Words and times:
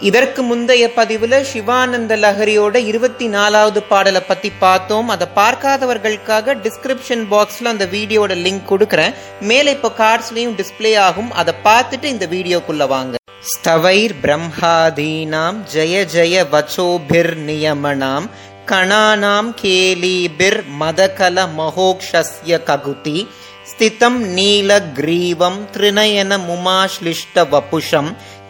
இதற்கு 0.00 0.42
முந்தைய 0.42 0.90
பதிவுல 0.96 1.40
சிவானந்த 1.40 2.16
லஹரியோட 2.16 2.74
இருபத்தி 2.74 3.26
நாலாவது 3.26 3.82
பாடலை 3.82 4.20
பத்தி 4.20 4.50
பார்த்தோம். 4.50 5.08
அதை 5.08 5.26
பார்க்காதவர்களுக்காக 5.34 6.54
டிஸ்கிரிப்ஷன் 6.64 7.24
பாக்ஸ்ல 7.30 7.64
அந்த 7.64 7.86
வீடியோட 7.86 8.32
லிங்க் 8.46 8.62
கொடுக்குறேன். 8.68 9.14
மேலே 9.40 9.70
இப்போ 9.70 9.92
கார்ட்ஸ்லயும் 9.98 10.60
டிஸ்பிளே 10.60 10.98
ஆகும். 10.98 11.32
அதை 11.32 11.54
பார்த்துட்டு 11.64 12.04
இந்த 12.04 12.26
வீடியோக்குள்ளே 12.26 12.86
வாங்க. 12.86 13.16
ஸ்தவைர் 13.50 14.14
பிரம்மாதீனாம் 14.22 15.58
ஜெய 15.74 16.06
ஜெய 16.14 16.44
வச்சோபிர் 16.54 17.32
நியமனாம் 17.46 18.26
கணானாம் 18.66 19.54
கேலிபிர் 19.62 20.62
மதகல 20.80 21.46
மகோக்ஷஸ்ய 21.58 22.62
ககுதி 22.62 23.28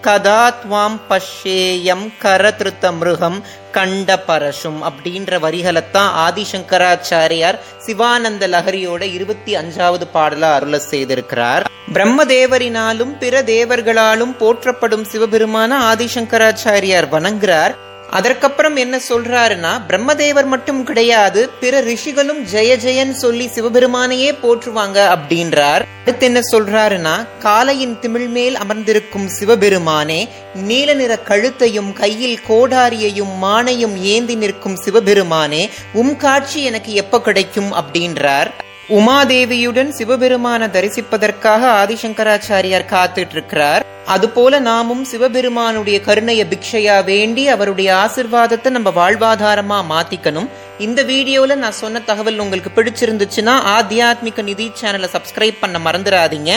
கதா 0.00 0.54
துவாம் 0.60 0.98
பஷேயம் 1.08 2.04
கரதிருத்த 2.22 2.92
மிருகம் 2.98 3.44
கண்ட 3.72 4.22
பரசும் 4.28 4.78
அப்படின்ற 4.88 5.38
வரிகளைத்தான் 5.44 6.10
ஆதிசங்கராச்சாரியார் 6.26 7.58
சிவானந்த 7.78 8.48
லஹரியோட 8.48 9.02
இருபத்தி 9.02 9.56
அஞ்சாவது 9.56 10.06
பாடல 10.14 10.40
அருள 10.40 10.80
செய்திருக்கிறார். 10.90 11.64
பிரம்மதேவரினாலும் 11.92 13.18
பிற 13.18 13.42
தேவர்களாலும் 13.42 14.36
போற்றப்படும் 14.36 15.06
சிவபெருமான 15.12 15.78
ஆதிசங்கராச்சாரியார் 15.92 17.08
வணங்குறார் 17.10 17.74
அதற்கப்புறம் 18.10 18.76
என்ன 18.76 18.96
சொல்றாருன்னா 19.08 19.72
பிரம்மதேவர் 19.88 20.46
மட்டும் 20.46 20.84
கிடையாது 20.84 21.48
பிற 21.60 21.80
ரிஷிகளும் 21.80 22.40
ஜெய 22.52 22.70
ஜெயன் 22.84 23.10
சொல்லி 23.10 23.46
சிவபெருமானையே 23.46 24.30
போற்றுவாங்க 24.42 24.98
அப்படின்றார். 25.16 25.82
அடுத்து 26.02 26.26
என்ன 26.26 26.40
சொல்றாருன்னா 26.52 27.14
காலையின் 27.38 27.96
திமிழ் 28.00 28.28
மேல் 28.28 28.56
அமர்ந்திருக்கும் 28.56 29.26
சிவபெருமானே 29.26 30.28
நீல 30.54 30.94
நிற 30.94 31.18
கழுத்தையும் 31.18 31.92
கையில் 31.92 32.38
கோடாரியையும் 32.48 33.34
மானையும் 33.42 33.96
ஏந்தி 34.14 34.34
நிற்கும் 34.34 34.76
சிவபெருமானே 34.76 35.62
உம் 35.92 36.16
காட்சி 36.16 36.62
எனக்கு 36.62 36.92
எப்ப 36.94 37.20
கிடைக்கும் 37.20 37.70
அப்படின்றார். 37.72 38.50
உமாதேவியுடன் 38.98 39.90
சிவபெருமான 39.98 40.68
தரிசிப்பதற்காக 40.76 41.62
ஆதிசங்கராச்சாரியார் 41.80 42.86
காத்துட்டு 42.92 43.34
இருக்கிறார் 43.36 43.84
அதுபோல 44.06 44.58
நாமும் 44.58 45.04
சிவபெருமானுடைய 45.04 46.00
கருணைய 46.00 46.46
பிக்ஷையா 46.52 47.04
வேண்டி 47.04 47.48
அவருடைய 47.48 47.90
ஆசிர்வாதத்தை 47.94 48.70
நம்ம 48.70 48.90
வாழ்வாதாரமா 48.90 49.78
மாத்திக்கணும். 49.92 50.48
இந்த 50.78 51.02
வீடியோல 51.02 51.54
நான் 51.54 51.78
சொன்ன 51.82 52.00
தகவல் 52.00 52.38
உங்களுக்கு 52.38 52.70
பிடிச்சிருந்துச்சுன்னா 52.74 53.54
ஆத்தியாத்மிக 53.76 54.42
நிதி 54.42 54.72
சேனலை 54.80 55.10
சப்ஸ்கிரைப் 55.16 55.60
பண்ண 55.60 55.78
மறந்துடாதீங்க. 55.78 56.52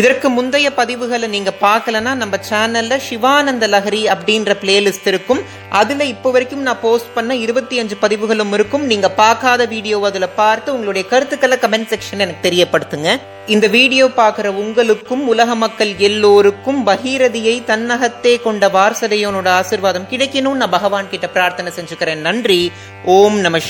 இதற்கு 0.00 0.28
முந்தைய 0.36 0.68
பதிவுகளை 0.76 1.26
நீங்க 1.34 1.50
பார்க்கலனா 1.64 2.12
நம்ம 2.20 2.36
சேனல்ல 2.50 2.96
சிவானந்த 3.06 3.64
லஹரி 3.74 4.02
அப்படின்ற 4.14 4.52
பிளேலிஸ்ட் 4.62 5.08
இருக்கும். 5.10 5.42
அதுல 5.80 6.04
இப்போ 6.12 6.28
வரைக்கும் 6.34 6.64
நான் 6.68 6.80
போஸ்ட் 6.84 7.12
பண்ண 7.16 7.34
இருபத்தி 7.44 7.76
அஞ்சு 7.82 7.96
பதிவுகளும் 8.04 8.52
இருக்கும். 8.56 8.86
நீங்க 8.92 9.08
பார்க்காத 9.20 9.66
வீடியோ 9.74 9.98
அதுல 10.08 10.28
பார்த்து 10.40 10.68
உங்களுடைய 10.74 11.04
கருத்துக்களை 11.12 11.58
கமெண்ட் 11.64 11.90
செக்ஷன் 11.92 12.24
எனக்கு 12.24 12.46
தெரியப்படுத்துங்க. 12.48 13.10
இந்த 13.54 13.66
வீடியோ 13.76 14.04
பார்க்குற 14.18 14.48
உங்களுக்கும் 14.62 15.22
உலக 15.32 15.54
மக்கள் 15.62 15.92
எல்லோருக்கும் 16.08 16.80
பகீரதியை 16.88 17.54
தன்னகத்தே 17.70 18.34
கொண்ட 18.46 18.68
வாரசதையோனோட 18.76 19.48
ஆசிர்வாதம் 19.58 20.08
கிடைக்கணும் 20.12 20.58
நான் 20.60 20.74
பகவான் 20.76 21.10
கிட்ட 21.12 21.28
பிரார்த்தனை 21.36 21.72
செஞ்சுக்கிறேன். 21.78 22.24
நன்றி. 22.28 22.60
ஓம் 23.16 23.38
நம 23.46 23.58